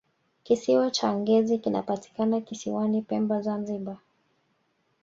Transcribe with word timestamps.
kisiwa 0.43 0.91
cha 0.91 1.13
ngezi 1.15 1.57
kinapatikana 1.57 2.41
kisiwani 2.41 3.01
pemba 3.01 3.41
zanzibar 3.41 3.97